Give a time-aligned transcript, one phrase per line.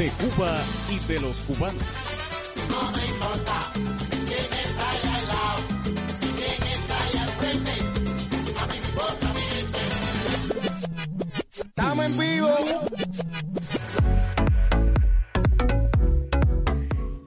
[0.00, 0.58] De Cuba
[0.90, 1.82] y de los cubanos.
[11.52, 12.48] Estamos en vivo.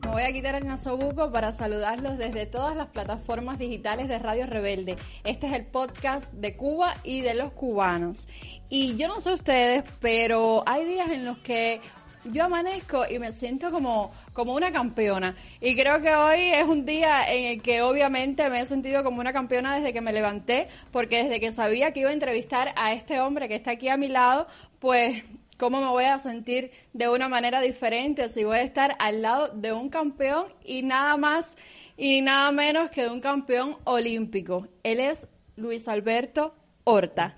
[0.02, 4.48] Me voy a quitar el nasobuco para saludarlos desde todas las plataformas digitales de Radio
[4.48, 4.96] Rebelde.
[5.24, 8.28] Este es el podcast de Cuba y de los cubanos.
[8.72, 11.80] Y yo no sé ustedes, pero hay días en los que
[12.26, 15.36] yo amanezco y me siento como, como una campeona.
[15.62, 19.20] Y creo que hoy es un día en el que obviamente me he sentido como
[19.20, 22.94] una campeona desde que me levanté, porque desde que sabía que iba a entrevistar a
[22.94, 24.48] este hombre que está aquí a mi lado,
[24.80, 25.24] pues
[25.58, 29.50] cómo me voy a sentir de una manera diferente si voy a estar al lado
[29.50, 31.58] de un campeón y nada más
[31.96, 34.68] y nada menos que de un campeón olímpico.
[34.84, 37.38] Él es Luis Alberto Horta.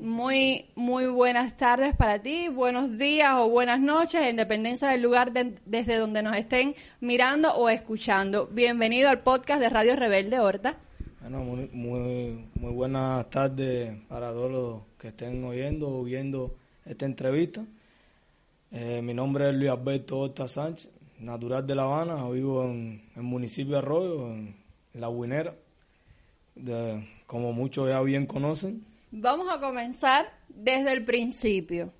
[0.00, 5.32] Muy, muy buenas tardes para ti, buenos días o buenas noches, en dependencia del lugar
[5.32, 8.46] de- desde donde nos estén mirando o escuchando.
[8.46, 10.76] Bienvenido al podcast de Radio Rebelde Horta.
[11.20, 16.54] Bueno, muy, muy, muy buenas tardes para todos los que estén oyendo o viendo
[16.86, 17.64] esta entrevista.
[18.70, 23.22] Eh, mi nombre es Luis Alberto Horta Sánchez, natural de La Habana, vivo en el
[23.22, 24.54] municipio de Arroyo, en
[24.94, 25.54] La Guinera,
[26.54, 28.86] de- como muchos ya bien conocen.
[29.10, 31.92] Vamos a comenzar desde el principio,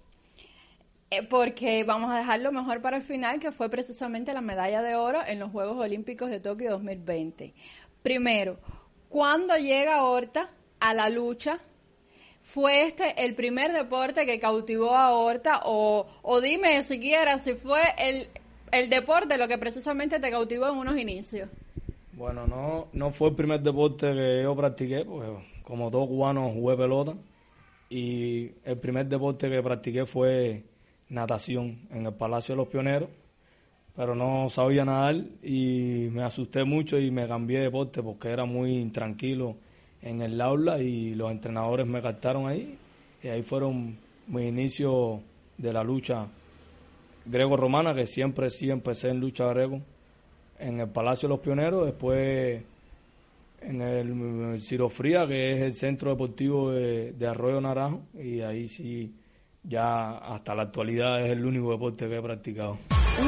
[1.10, 4.94] eh, porque vamos a dejarlo mejor para el final, que fue precisamente la medalla de
[4.94, 7.54] oro en los Juegos Olímpicos de Tokio 2020.
[8.02, 8.58] Primero,
[9.08, 11.60] ¿cuándo llega Horta a la lucha?
[12.42, 15.62] ¿Fue este el primer deporte que cautivó a Horta?
[15.64, 18.28] O, o dime siquiera si fue el,
[18.70, 21.48] el deporte lo que precisamente te cautivó en unos inicios.
[22.12, 26.76] Bueno, no, no fue el primer deporte que yo practiqué, porque como todo cubano jugué
[26.76, 27.14] pelota.
[27.90, 30.64] Y el primer deporte que practiqué fue
[31.10, 33.10] natación en el Palacio de los Pioneros.
[33.94, 38.44] Pero no sabía nadar y me asusté mucho y me cambié de deporte porque era
[38.46, 39.56] muy intranquilo
[40.00, 42.78] en el aula y los entrenadores me captaron ahí.
[43.22, 43.98] Y ahí fueron
[44.28, 45.20] mis inicios
[45.58, 46.28] de la lucha
[47.26, 49.82] greco-romana, que siempre sí empecé en lucha greco
[50.58, 52.62] en el Palacio de los Pioneros, después
[53.60, 58.69] en el Ciro Fría, que es el centro deportivo de, de Arroyo Naranjo, y ahí
[58.69, 59.14] sí,
[59.62, 62.78] ya hasta la actualidad es el único deporte que he practicado.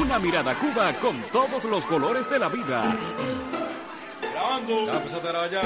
[0.00, 2.96] Una mirada a Cuba con todos los colores de la vida.
[4.32, 4.86] Grabando.
[4.86, 5.62] Ya empezaste a grabar ya.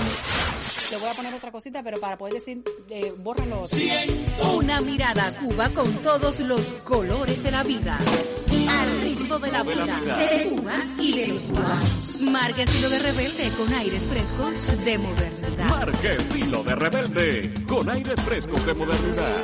[0.91, 3.78] Le voy a poner otra cosita, pero para poder decir, eh, borren lo otro.
[4.56, 7.98] Una mirada a Cuba con todos los colores de la vida.
[8.69, 10.00] Al ritmo de la De la vida.
[10.00, 10.16] vida.
[10.28, 12.13] De Cuba y de los cubanos.
[12.30, 15.68] Marca estilo de rebelde con aires frescos de modernidad.
[15.68, 19.36] Marca estilo de rebelde con aires frescos de modernidad.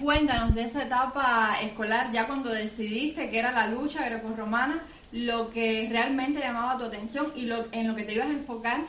[0.00, 4.82] Cuéntanos de esa etapa escolar, ya cuando decidiste que era la lucha grecorromana,
[5.12, 8.80] lo que realmente llamaba tu atención y lo, en lo que te ibas a enfocar.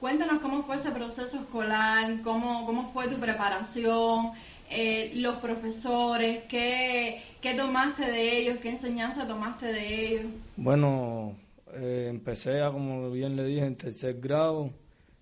[0.00, 4.32] Cuéntanos cómo fue ese proceso escolar, cómo, cómo fue tu preparación,
[4.68, 10.26] eh, los profesores, qué, qué tomaste de ellos, qué enseñanza tomaste de ellos.
[10.56, 11.34] Bueno,
[11.74, 14.70] eh, empecé, a, como bien le dije, en tercer grado.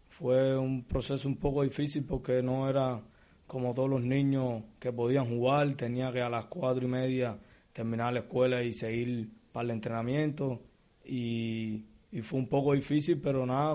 [0.08, 3.00] Fue un proceso un poco difícil porque no era
[3.46, 5.74] como todos los niños que podían jugar.
[5.74, 7.38] Tenía que a las cuatro y media
[7.72, 10.60] terminar la escuela y seguir para el entrenamiento.
[11.04, 11.84] Y,
[12.22, 13.74] fue un poco difícil, pero nada,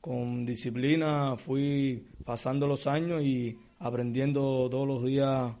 [0.00, 5.52] con disciplina fui pasando los años y aprendiendo todos los días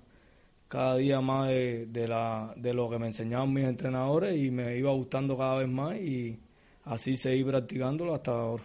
[0.68, 4.76] cada día más de, de, la, de lo que me enseñaban mis entrenadores y me
[4.76, 6.38] iba gustando cada vez más y
[6.84, 8.64] así seguí practicándolo hasta ahora.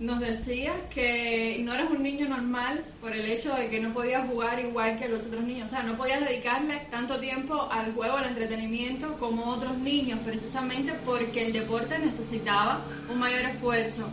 [0.00, 4.26] Nos decías que no eres un niño normal por el hecho de que no podías
[4.26, 5.66] jugar igual que los otros niños.
[5.66, 10.92] O sea, no podías dedicarle tanto tiempo al juego, al entretenimiento como otros niños, precisamente
[11.06, 14.08] porque el deporte necesitaba un mayor esfuerzo.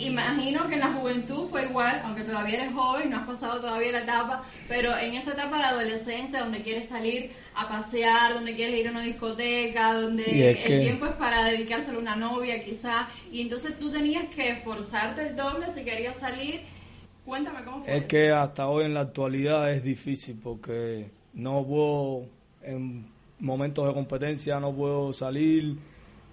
[0.00, 3.92] Imagino que en la juventud fue igual, aunque todavía eres joven, no has pasado todavía
[3.92, 8.80] la etapa, pero en esa etapa de adolescencia donde quieres salir a pasear, donde quieres
[8.80, 12.64] ir a una discoteca, donde Sí, el que- tiempo es para dedicárselo a una novia
[12.64, 16.60] quizá, y entonces tú tenías que esforzarte el doble si querías salir.
[17.24, 17.96] Cuéntame cómo fue.
[17.98, 22.24] Es que hasta hoy en la actualidad es difícil porque no puedo,
[22.62, 23.06] en
[23.38, 25.76] momentos de competencia no puedo salir,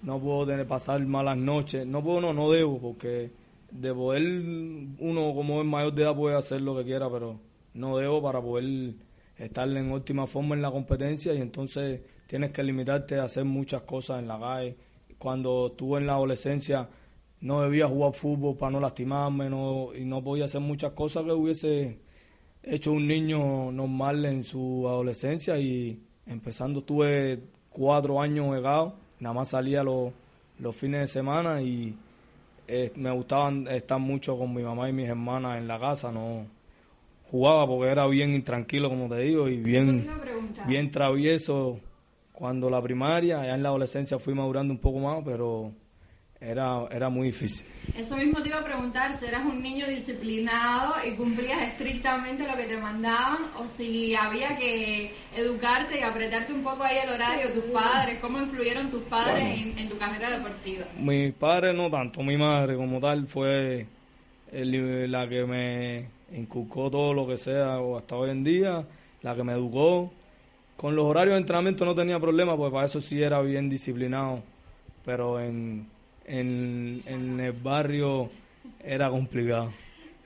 [0.02, 3.30] no puedo tener, pasar malas noches, no puedo, no, no debo, porque
[3.70, 7.38] de poder, uno como es mayor de edad puede hacer lo que quiera, pero
[7.74, 8.94] no debo para poder
[9.36, 13.82] estar en óptima forma en la competencia y entonces tienes que limitarte a hacer muchas
[13.82, 14.76] cosas en la calle.
[15.18, 16.88] Cuando estuve en la adolescencia
[17.40, 21.32] no debía jugar fútbol para no lastimarme no, y no podía hacer muchas cosas que
[21.32, 21.98] hubiese
[22.62, 29.48] hecho un niño normal en su adolescencia y empezando tuve cuatro años jugado, nada más
[29.48, 30.12] salía los,
[30.58, 31.96] los fines de semana y
[32.68, 36.46] eh, me gustaba estar mucho con mi mamá y mis hermanas en la casa, no
[37.30, 40.06] jugaba porque era bien intranquilo como te digo y bien,
[40.66, 41.80] bien travieso.
[42.32, 45.72] Cuando la primaria, ya en la adolescencia fui madurando un poco más, pero
[46.40, 47.66] era, era muy difícil.
[47.96, 52.56] Eso mismo te iba a preguntar, si eras un niño disciplinado y cumplías estrictamente lo
[52.56, 57.52] que te mandaban o si había que educarte y apretarte un poco ahí el horario,
[57.52, 60.86] tus padres, cómo influyeron tus padres en, tu carrera deportiva.
[60.98, 63.86] Mis padres no tanto, mi madre como tal fue
[64.52, 68.84] la que me inculcó todo lo que sea hasta hoy en día,
[69.22, 70.12] la que me educó.
[70.76, 74.44] Con los horarios de entrenamiento no tenía problema, porque para eso sí era bien disciplinado,
[75.04, 75.88] pero en
[76.28, 78.30] en, en el barrio
[78.84, 79.72] era complicado.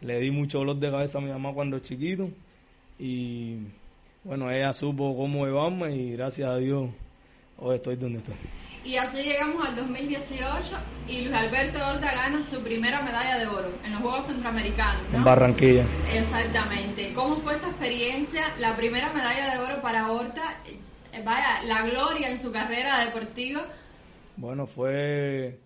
[0.01, 2.29] Le di mucho dolor de cabeza a mi mamá cuando chiquito
[2.99, 3.59] y
[4.25, 6.91] bueno, ella supo cómo llevarme y gracias a Dios
[7.59, 8.35] hoy estoy donde estoy.
[8.85, 10.43] Y así llegamos al 2018
[11.09, 15.03] y Luis Alberto Horta gana su primera medalla de oro en los Juegos Centroamericanos.
[15.15, 15.85] En Barranquilla.
[16.13, 17.13] Exactamente.
[17.15, 18.43] ¿Cómo fue esa experiencia?
[18.59, 23.65] La primera medalla de oro para Horta, eh, vaya, la gloria en su carrera deportiva.
[24.37, 25.61] Bueno, fue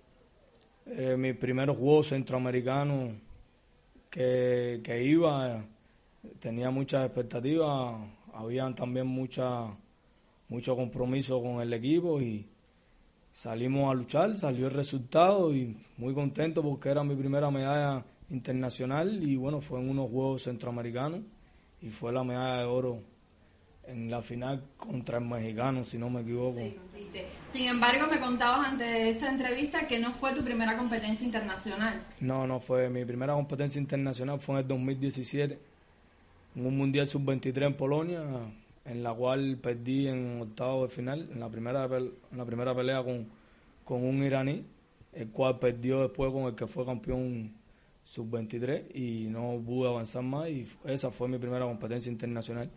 [0.87, 3.11] eh, mi primer juego centroamericano
[4.09, 5.65] que, que iba,
[6.38, 8.00] tenía muchas expectativas,
[8.33, 9.67] habían también mucha,
[10.49, 12.47] mucho compromiso con el equipo y
[13.33, 19.23] salimos a luchar, salió el resultado y muy contento porque era mi primera medalla internacional
[19.23, 21.21] y bueno, fue en unos Juegos Centroamericanos
[21.83, 23.16] y fue la medalla de oro
[23.87, 26.59] en la final contra el mexicano, si no me equivoco.
[27.50, 32.03] Sin embargo, me contabas antes de esta entrevista que no fue tu primera competencia internacional.
[32.21, 32.88] No, no fue.
[32.91, 35.59] Mi primera competencia internacional fue en el 2017,
[36.56, 38.23] en un Mundial Sub-23 en Polonia,
[38.85, 43.03] en la cual perdí en octavo de final, en la primera, en la primera pelea
[43.03, 43.27] con,
[43.85, 44.65] con un iraní,
[45.12, 47.55] el cual perdió después con el que fue campeón
[48.05, 52.71] Sub-23 y no pude avanzar más y esa fue mi primera competencia internacional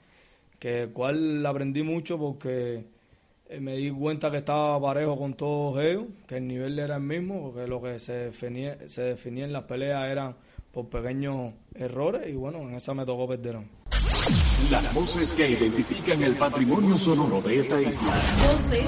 [0.59, 2.83] que cual aprendí mucho porque
[3.47, 7.01] eh, me di cuenta que estaba parejo con todos ellos, que el nivel era el
[7.01, 10.35] mismo, porque lo que se definía, se definía en las peleas eran
[10.71, 13.59] por pequeños errores y bueno, en esa me tocó perder.
[14.69, 18.13] Las voces que identifican el patrimonio sonoro de esta isla.
[18.53, 18.85] Voces.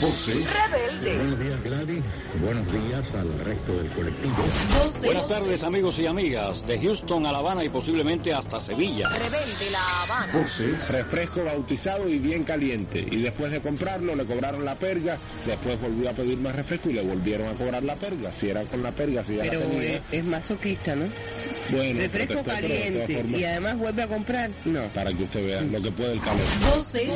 [0.00, 0.70] Voces.
[0.70, 0.91] Rebelde.
[1.02, 2.04] Buenos días, Gladys.
[2.40, 4.36] Buenos días al resto del colectivo.
[5.02, 6.64] Buenas tardes, amigos y amigas.
[6.64, 9.08] De Houston a La Habana y posiblemente hasta Sevilla.
[9.08, 10.46] Rebelde La Habana.
[10.90, 13.04] Refresco bautizado y bien caliente.
[13.10, 15.18] Y después de comprarlo le cobraron la perga.
[15.44, 18.32] Después volvió a pedir más refresco y le volvieron a cobrar la perga.
[18.32, 19.96] Si era con la perga, si ya Pero la tenía.
[19.96, 21.06] es, es masoquista, ¿no?
[21.70, 24.50] Bueno, Refresco caliente formas, y además vuelve a comprar.
[24.64, 24.82] No.
[24.88, 26.40] Para que usted vea lo que puede el calor.
[26.76, 27.08] Voces.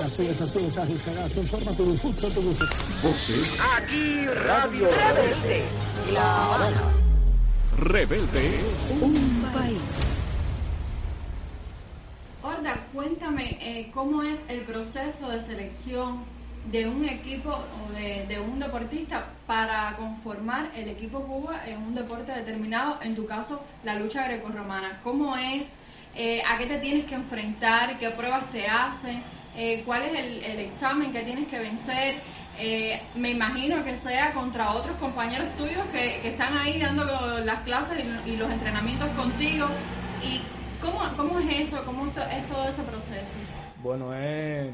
[3.02, 3.60] Voces.
[3.76, 5.64] Aquí Radio Rebelde.
[6.10, 6.92] La Habana.
[7.78, 8.60] Rebelde.
[9.02, 10.22] Un país.
[12.42, 16.24] Horda, cuéntame eh, cómo es el proceso de selección
[16.70, 21.94] de un equipo o de, de un deportista para conformar el equipo Cuba en un
[21.94, 25.00] deporte determinado, en tu caso la lucha grecorromana.
[25.04, 25.76] ¿Cómo es?
[26.14, 27.98] Eh, ¿A qué te tienes que enfrentar?
[27.98, 29.22] ¿Qué pruebas te hacen?
[29.54, 32.22] Eh, ¿Cuál es el, el examen que tienes que vencer?
[32.58, 37.04] Eh, me imagino que sea contra otros compañeros tuyos que, están ahí dando
[37.44, 39.66] las clases y, los entrenamientos contigo.
[40.22, 40.40] ¿Y
[40.80, 41.84] cómo, cómo es eso?
[41.84, 43.36] ¿Cómo es todo ese proceso?
[43.82, 44.70] Bueno, eh,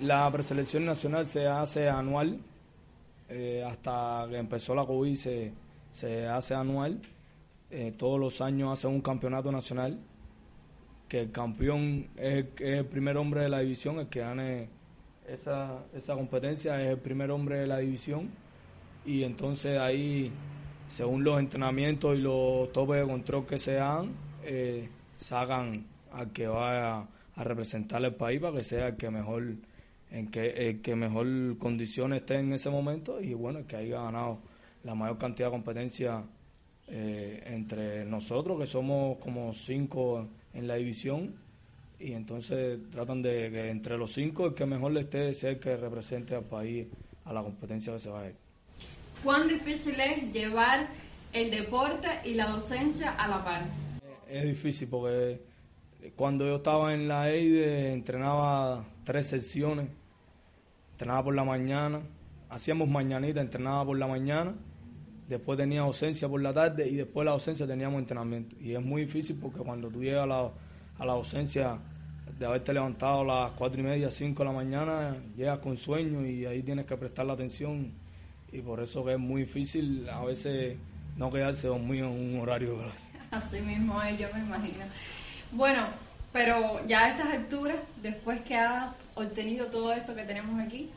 [0.00, 2.40] la preselección nacional se hace anual,
[3.28, 5.52] eh, hasta que empezó la COVID se,
[5.92, 7.00] se hace anual.
[7.96, 9.98] Todos los años hacen un campeonato nacional,
[11.08, 14.68] que el campeón es el primer hombre de la división, el que gane
[15.26, 18.30] esa, esa competencia es el primer hombre de la división.
[19.04, 20.30] Y entonces ahí,
[20.88, 24.12] según los entrenamientos y los topes de control que se dan,
[24.44, 29.42] eh, sacan al que vaya a representar el país para que sea el que mejor
[30.10, 34.40] en que el que mejor condiciones esté en ese momento y bueno que haya ganado
[34.84, 36.22] la mayor cantidad de competencia
[36.88, 41.34] eh, entre nosotros que somos como cinco en la división
[42.02, 45.60] y entonces tratan de que entre los cinco el que mejor le esté sea el
[45.60, 46.88] que represente al país
[47.24, 48.34] a la competencia que se va a ir.
[49.22, 50.88] ¿Cuán difícil es llevar
[51.32, 53.62] el deporte y la docencia a la par?
[54.28, 55.40] Es difícil porque
[56.16, 59.88] cuando yo estaba en la EIDE entrenaba tres sesiones,
[60.92, 62.00] entrenaba por la mañana,
[62.50, 64.54] hacíamos mañanita, entrenaba por la mañana,
[65.28, 68.56] después tenía ausencia por la tarde y después de la ausencia teníamos entrenamiento.
[68.60, 70.50] Y es muy difícil porque cuando tú llegas a la,
[70.98, 71.78] a la ausencia
[72.38, 76.24] de haberte levantado a las cuatro y media, cinco de la mañana, llegas con sueño
[76.26, 77.92] y ahí tienes que prestar la atención
[78.52, 80.76] y por eso que es muy difícil a veces
[81.16, 82.78] no quedarse dormido en un horario.
[83.30, 84.84] Así mismo es, yo me imagino.
[85.52, 85.86] Bueno,
[86.32, 90.90] pero ya a estas alturas, después que has obtenido todo esto que tenemos aquí,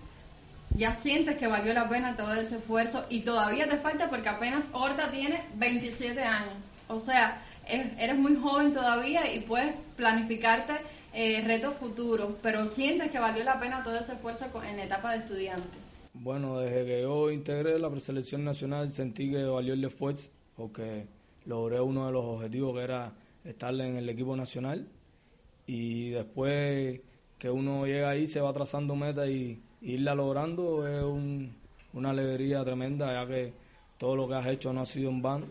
[0.76, 4.66] ya sientes que valió la pena todo ese esfuerzo y todavía te falta porque apenas
[4.74, 6.58] Horta tiene 27 años.
[6.88, 10.74] O sea, eres muy joven todavía y puedes planificarte
[11.16, 15.20] eh, retos futuros, pero sientes que valió la pena todo ese esfuerzo en etapa de
[15.20, 15.78] estudiante.
[16.14, 21.08] Bueno, desde que yo integré la preselección nacional sentí que valió el esfuerzo porque
[21.46, 23.14] logré uno de los objetivos que era
[23.46, 24.88] estar en el equipo nacional
[25.66, 27.00] y después
[27.38, 31.04] que uno llega ahí se va trazando metas y, irla logrando es
[31.94, 33.54] una alegría tremenda ya que
[33.98, 35.46] todo lo que has hecho no ha sido en vano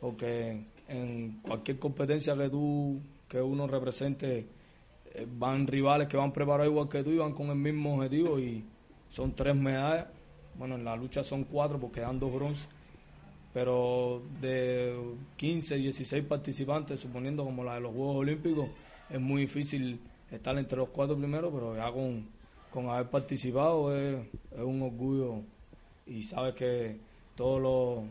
[0.00, 4.46] porque en cualquier competencia que tú que uno represente
[5.38, 8.64] van rivales que van preparados igual que tú y van con el mismo objetivo y
[9.08, 10.06] son tres medallas.
[10.58, 12.68] Bueno, en la lucha son cuatro porque dan dos bronces.
[13.52, 14.94] Pero de
[15.36, 18.68] 15, 16 participantes, suponiendo como la de los Juegos Olímpicos,
[19.08, 19.98] es muy difícil
[20.30, 22.26] estar entre los cuatro primeros, pero ya con,
[22.70, 24.18] con haber participado es,
[24.58, 25.40] un orgullo
[26.06, 26.98] y sabes que
[27.34, 28.04] todo lo,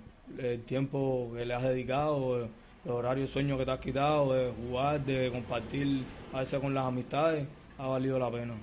[0.44, 2.48] el tiempo que le has dedicado,
[2.86, 6.86] el horario sueño que te has quitado, de jugar, de compartir a veces con las
[6.86, 8.54] amistades, ha valido la pena.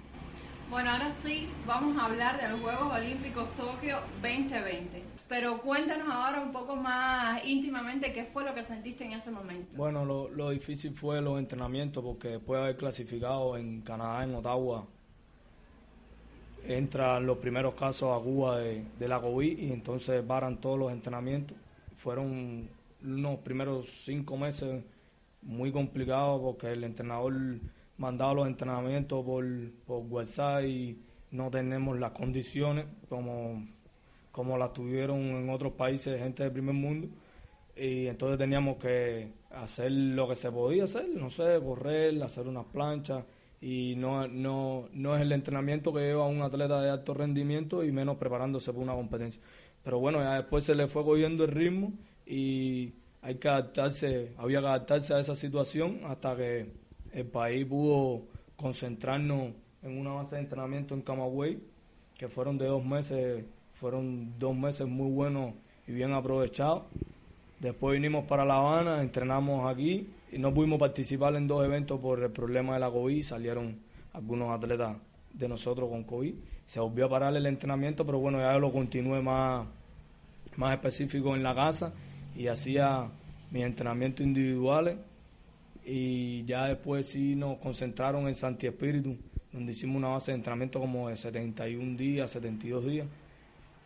[0.70, 5.02] Bueno, ahora sí, vamos a hablar de los Juegos Olímpicos Tokio 2020.
[5.28, 9.70] Pero cuéntanos ahora un poco más íntimamente qué fue lo que sentiste en ese momento.
[9.76, 14.86] Bueno, lo, difícil fue los entrenamientos porque después de haber clasificado en Canadá, en Ottawa,
[16.66, 20.92] entran los primeros casos a Cuba de, de la COVID y entonces paran todos los
[20.92, 21.56] entrenamientos.
[21.96, 22.68] Fueron
[23.04, 24.84] unos primeros cinco meses
[25.42, 27.34] muy complicados porque el entrenador
[27.96, 29.44] mandado los entrenamientos por,
[29.86, 30.98] por WhatsApp y
[31.30, 33.66] no tenemos las condiciones como,
[34.30, 37.08] como las tuvieron en otros países, gente del primer mundo.
[37.74, 42.66] Y entonces teníamos que hacer lo que se podía hacer, no sé, correr, hacer unas
[42.66, 43.24] planchas.
[43.60, 47.92] Y no, no, no es el entrenamiento que lleva un atleta de alto rendimiento y
[47.92, 49.40] menos preparándose para una competencia.
[49.82, 51.92] Pero bueno, ya después se le fue cogiendo el ritmo
[52.32, 56.66] y hay que adaptarse, había que adaptarse a esa situación hasta que
[57.12, 58.22] el país pudo
[58.56, 61.58] concentrarnos en una base de entrenamiento en Camagüey,
[62.16, 65.52] que fueron de dos meses, fueron dos meses muy buenos
[65.86, 66.84] y bien aprovechados.
[67.60, 72.22] Después vinimos para La Habana, entrenamos aquí y no pudimos participar en dos eventos por
[72.22, 73.22] el problema de la COVID.
[73.22, 73.78] Salieron
[74.14, 74.96] algunos atletas
[75.34, 76.34] de nosotros con COVID.
[76.64, 79.66] Se volvió a parar el entrenamiento, pero bueno, ya lo continué más,
[80.56, 81.92] más específico en la casa
[82.34, 83.10] y hacía
[83.50, 84.96] mis entrenamientos individuales
[85.84, 89.16] y ya después sí nos concentraron en Santi Espíritu,
[89.52, 93.06] donde hicimos una base de entrenamiento como de 71 días, 72 días,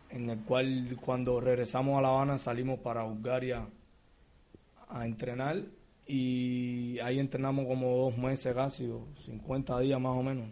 [0.09, 3.67] en el cual cuando regresamos a La Habana salimos para Bulgaria
[4.87, 5.63] a entrenar
[6.05, 10.47] y ahí entrenamos como dos meses casi, 50 días más o menos,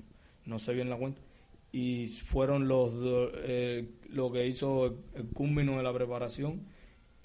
[0.46, 1.22] no sé bien la cuenta.
[1.72, 6.62] Y fueron los eh, lo que hizo el, el de la preparación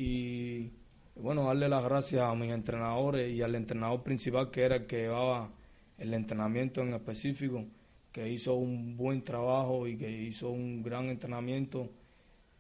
[0.03, 0.73] y
[1.15, 5.03] bueno, darle las gracias a mis entrenadores y al entrenador principal que era el que
[5.03, 5.51] llevaba
[5.99, 7.67] el entrenamiento en específico,
[8.11, 11.91] que hizo un buen trabajo y que hizo un gran entrenamiento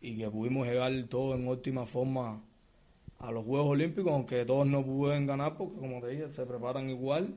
[0.02, 2.42] y que pudimos llegar todo en óptima forma
[3.18, 6.90] a los Juegos Olímpicos, aunque todos no pudieron ganar porque como te dije, se preparan
[6.90, 7.36] igual.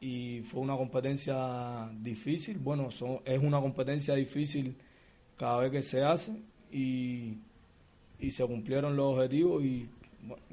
[0.00, 2.90] Y fue una competencia difícil, bueno,
[3.24, 4.76] es una competencia difícil
[5.36, 6.32] cada vez que se hace
[6.70, 7.38] y,
[8.18, 9.88] y se cumplieron los objetivos y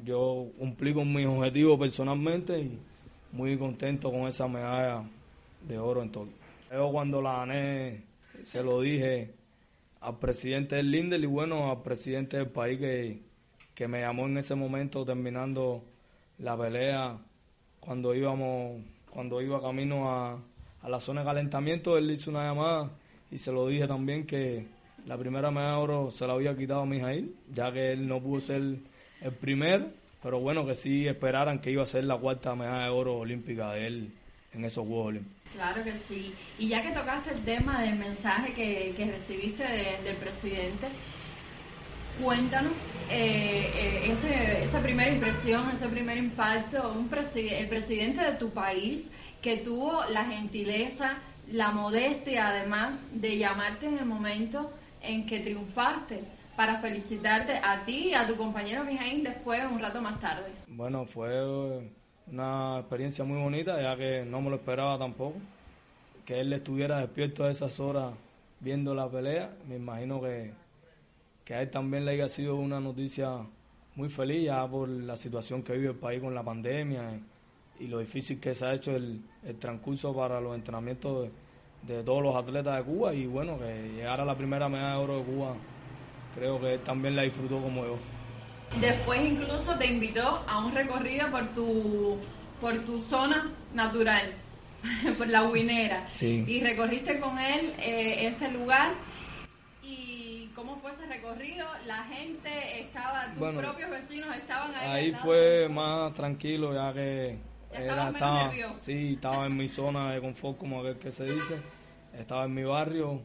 [0.04, 2.80] yo cumplí con mis objetivos personalmente y
[3.32, 5.04] muy contento con esa medalla
[5.68, 6.28] de oro en todo.
[6.72, 8.04] Yo cuando la gané
[8.44, 9.34] se lo dije
[10.02, 13.22] al presidente del Lindel y bueno, al presidente del país que,
[13.74, 15.84] que me llamó en ese momento terminando
[16.40, 17.18] la pelea
[17.80, 20.40] cuando íbamos, cuando iba camino a,
[20.82, 22.92] a la zona de calentamiento, él hizo una llamada
[23.32, 24.68] y se lo dije también que
[25.06, 28.20] la primera medalla de oro se la había quitado a Mijail, ya que él no
[28.20, 28.62] pudo ser
[29.22, 29.88] el primer,
[30.22, 33.74] pero bueno, que sí esperaran que iba a ser la cuarta medalla de oro olímpica
[33.74, 34.14] de él
[34.54, 35.44] en esos Juegos Olímpicos.
[35.54, 36.34] Claro que sí.
[36.58, 40.88] Y ya que tocaste el tema del mensaje que, que recibiste del presidente,
[42.22, 42.74] cuéntanos
[43.10, 49.10] eh, eh, ese, esa primera impresión, ese primer impacto, un el presidente de tu país
[49.42, 51.18] que tuvo la gentileza,
[51.52, 54.72] la modestia además de llamarte en el momento
[55.04, 56.22] en que triunfaste
[56.56, 60.52] para felicitarte a ti y a tu compañero Mijaín después, un rato más tarde.
[60.68, 61.82] Bueno, fue
[62.32, 65.36] una experiencia muy bonita, ya que no me lo esperaba tampoco.
[66.26, 68.14] Que él estuviera despierto a esas horas
[68.60, 70.54] viendo la pelea, me imagino que,
[71.44, 73.40] que a él también le haya sido una noticia
[73.96, 77.20] muy feliz ya por la situación que vive el país con la pandemia
[77.80, 79.22] y, lo difícil que se ha hecho el,
[79.60, 81.30] transcurso para los entrenamientos
[81.88, 85.18] de, todos los atletas de Cuba y bueno, que llegara la primera medalla de oro
[85.18, 85.56] de Cuba,
[86.36, 87.98] creo que él también la disfrutó como yo.
[88.80, 92.18] Después incluso te invitó a un recorrido por tu,
[92.60, 94.34] por tu zona natural,
[95.18, 96.08] por la Huinera.
[96.20, 98.92] Y recorriste con él eh, este lugar.
[99.84, 101.68] ¿Y cómo fue ese recorrido?
[101.86, 104.90] La gente estaba, tus propios vecinos estaban ahí.
[104.90, 107.53] Ahí fue más tranquilo ya que...
[107.74, 111.58] estaba, sí, estaba en mi zona de confort, como aquel que se dice.
[112.14, 113.22] Estaba en mi barrio,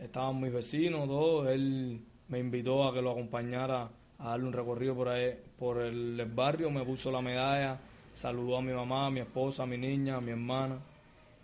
[0.00, 1.48] estaban mis vecinos, todos.
[1.48, 6.24] Él me invitó a que lo acompañara a darle un recorrido por ahí, por el,
[6.34, 7.78] barrio, me puso la medalla,
[8.12, 10.78] saludó a mi mamá, a mi esposa, a mi niña, a mi hermana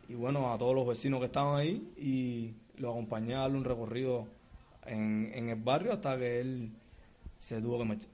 [0.09, 3.65] y bueno, a todos los vecinos que estaban ahí y lo acompañé a darle un
[3.65, 4.27] recorrido
[4.85, 6.71] en, en el barrio hasta que él
[7.39, 8.12] se tuvo que marchar.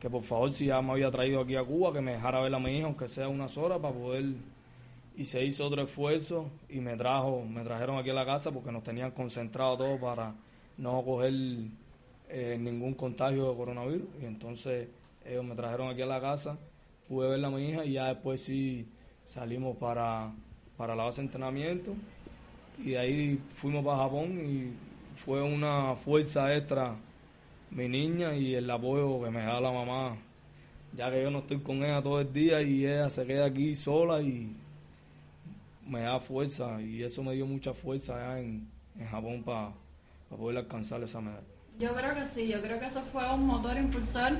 [0.00, 2.54] que por favor si ya me había traído aquí a Cuba que me dejara ver
[2.54, 4.24] a mi hija aunque sea unas horas para poder
[5.16, 8.72] y se hizo otro esfuerzo y me trajo me trajeron aquí a la casa porque
[8.72, 10.34] nos tenían concentrado todo para
[10.78, 11.34] no coger
[12.28, 14.08] eh, ningún contagio de coronavirus.
[14.22, 14.88] Y entonces
[15.26, 16.58] ellos me trajeron aquí a la casa
[17.08, 18.86] pude ver a mi hija y ya después sí
[19.24, 20.30] salimos para
[20.76, 21.94] para la base de entrenamiento.
[22.78, 24.72] Y de ahí fuimos para Japón y
[25.18, 26.94] fue una fuerza extra
[27.70, 30.16] mi niña y el apoyo que me da la mamá,
[30.96, 33.74] ya que yo no estoy con ella todo el día y ella se queda aquí
[33.74, 34.54] sola y
[35.86, 36.80] me da fuerza.
[36.80, 39.72] Y eso me dio mucha fuerza allá en, en Japón para
[40.36, 41.46] poder alcanzar esa medalla.
[41.78, 44.32] Yo creo que sí, yo creo que eso fue un motor impulsor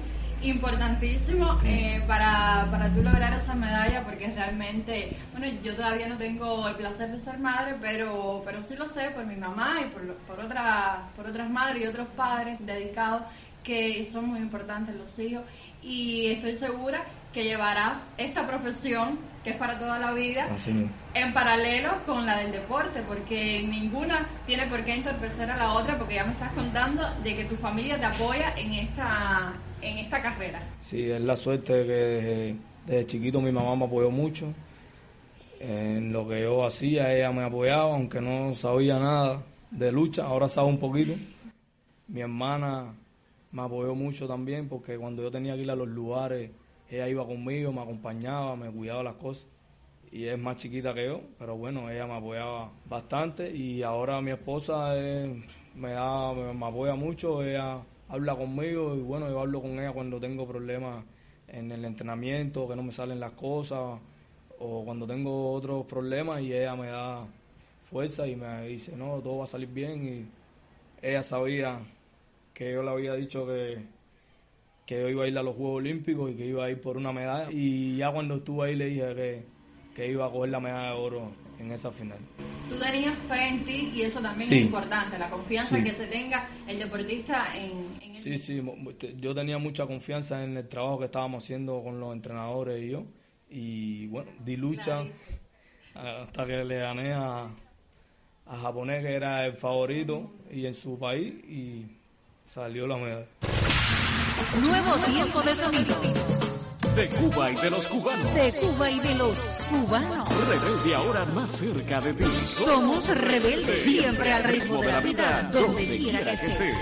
[0.43, 6.67] importantísimo eh, para, para tú lograr esa medalla porque realmente, bueno, yo todavía no tengo
[6.69, 10.15] el placer de ser madre, pero, pero sí lo sé por mi mamá y por,
[10.15, 13.23] por, otra, por otras madres y otros padres dedicados
[13.63, 15.45] que son muy importantes los hijos
[15.83, 20.49] y estoy segura que llevarás esta profesión, que es para toda la vida,
[21.15, 25.99] en paralelo con la del deporte, porque ninguna tiene por qué entorpecer a la otra,
[25.99, 30.23] porque ya me estás contando de que tu familia te apoya en esta, en esta
[30.23, 30.63] carrera.
[30.81, 34.53] Sí, es la suerte que desde, chiquito mi mamá me apoyó mucho.
[35.61, 40.49] En lo que yo hacía, ella me apoyaba, aunque no sabía nada de lucha, ahora
[40.49, 41.15] sabe un poquito.
[42.07, 42.95] Mi hermana
[43.53, 46.51] me apoyó mucho también, porque cuando yo tenía que ir a los lugares,
[46.91, 49.47] ella iba conmigo, me acompañaba, me cuidaba las cosas.
[50.11, 54.31] Y es más chiquita que yo, pero bueno, ella me apoyaba bastante y ahora mi
[54.31, 54.95] esposa
[55.75, 60.19] me, da, me, apoya mucho, ella habla conmigo y bueno, yo hablo con ella cuando
[60.19, 61.05] tengo problemas
[61.47, 64.01] en el entrenamiento, que no me salen las cosas
[64.59, 67.27] o cuando tengo otros problemas y ella me da
[67.91, 71.81] fuerza y me dice, no, todo va a salir bien y ella sabía
[72.59, 73.79] que yo le había dicho que,
[74.85, 76.97] que yo iba a ir a los Juegos Olímpicos y que iba a ir por
[76.97, 77.49] una medalla.
[77.53, 79.43] Y ya cuando estuve ahí le dije que,
[79.95, 82.19] que iba a coger la medalla de oro en esa final.
[82.69, 84.57] Tú tenías fe en ti y eso también Sí.
[84.59, 85.85] es importante, la confianza Sí.
[85.85, 88.63] que se tenga el deportista en, en el Sí, sí,
[89.19, 93.05] yo tenía mucha confianza en el trabajo que estábamos haciendo con los entrenadores y yo.
[93.51, 95.05] Y bueno, di lucha
[95.95, 97.45] hasta que le gané a,
[98.47, 101.98] a Japonés, que era el favorito y en su país, y
[102.49, 103.27] salió la medalla.
[104.61, 105.95] Nuevo tiempo de sonido.
[106.97, 108.35] De Cuba y de los cubanos.
[108.35, 109.39] De Cuba y de los
[109.71, 110.29] cubanos.
[110.49, 112.25] Rebelde ahora más cerca de ti.
[112.25, 116.77] Somos rebeldes, siempre al ritmo de la vida, donde quiera que estés.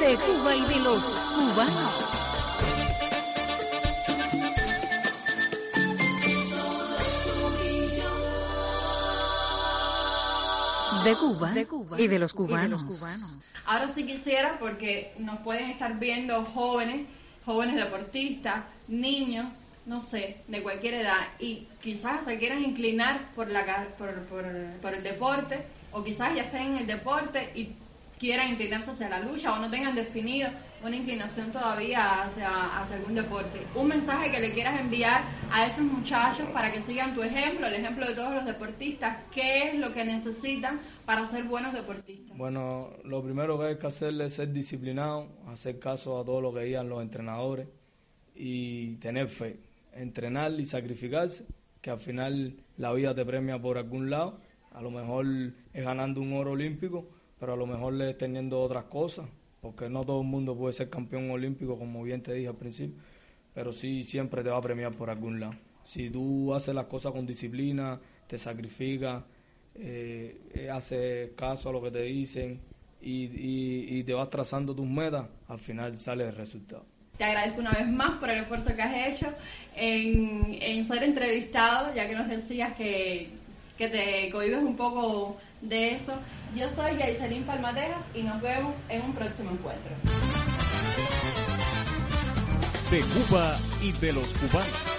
[0.00, 2.13] De Cuba y de los cubanos.
[11.04, 12.84] De Cuba, y de los cubanos.
[13.66, 17.06] Ahora sí quisiera, porque nos pueden estar viendo jóvenes,
[17.44, 19.46] jóvenes deportistas, niños,
[19.86, 24.44] no sé, de cualquier edad, y quizás se quieran inclinar por, la, por, por,
[24.80, 27.68] por el deporte, o quizás ya estén en el deporte y
[28.24, 30.48] quieran inclinarse hacia la lucha, o no tengan definido
[30.82, 33.60] una inclinación todavía hacia, hacia algún deporte.
[33.74, 37.74] Un mensaje que le quieras enviar a esos muchachos para que sigan tu ejemplo, el
[37.74, 42.34] ejemplo de todos los deportistas, qué es lo que necesitan para ser buenos deportistas.
[42.34, 46.54] Bueno, lo primero que hay que hacer es ser disciplinado, hacer caso a todo lo
[46.54, 47.68] que digan los entrenadores
[48.34, 49.58] y tener fe,
[49.92, 51.44] entrenar y sacrificarse,
[51.82, 54.40] que al final la vida te premia por algún lado,
[54.72, 55.26] a lo mejor
[55.74, 57.06] es ganando un oro olímpico,
[57.38, 59.26] pero a lo mejor es teniendo otras cosas,
[59.60, 62.96] porque no todo el mundo puede ser campeón olímpico, como bien te dije al principio,
[63.52, 65.54] pero sí siempre te va a premiar por algún lado.
[65.84, 69.22] Si tú haces las cosas con disciplina, te sacrificas,
[69.74, 72.60] eh, eh, haces caso a lo que te dicen
[73.06, 76.86] y te vas trazando tus metas, al final sale el resultado.
[77.16, 79.32] Te agradezco una vez más por el esfuerzo que has hecho
[79.76, 83.28] en, en ser entrevistado, ya que nos decías que,
[83.78, 86.12] que te cohibes un poco de eso.
[86.54, 89.90] Yo soy Yaiselín Palmatejas y nos vemos en un próximo encuentro.
[92.92, 94.93] De Cuba y de los cubanos.